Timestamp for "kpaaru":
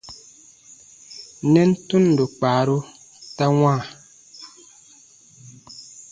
2.35-2.77